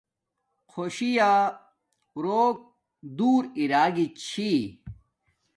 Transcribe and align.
خوشییا 0.71 1.33
دوک 2.23 2.55
دور 3.17 3.43
ارا 3.61 3.83
گی 3.95 4.05
چھی 4.21 4.51